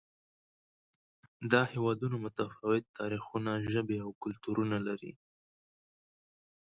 [1.51, 5.11] دا هېوادونه متفاوت تاریخونه، ژبې او کلتورونه لري.